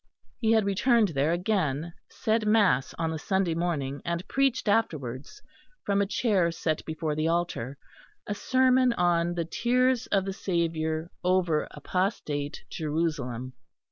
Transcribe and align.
He 0.39 0.53
had 0.53 0.65
returned 0.65 1.09
there 1.09 1.31
again, 1.31 1.93
said 2.09 2.47
mass 2.47 2.95
on 2.95 3.11
the 3.11 3.19
Sunday 3.19 3.53
morning, 3.53 4.01
and 4.03 4.27
preached 4.27 4.67
afterwards, 4.67 5.43
from 5.83 6.01
a 6.01 6.07
chair 6.07 6.51
set 6.51 6.83
before 6.85 7.13
the 7.13 7.27
altar, 7.27 7.77
a 8.25 8.33
sermon 8.33 8.93
on 8.93 9.35
the 9.35 9.45
tears 9.45 10.07
of 10.07 10.25
the 10.25 10.33
Saviour 10.33 11.11
over 11.23 11.67
apostate 11.69 12.63
Jerusalem. 12.67 13.53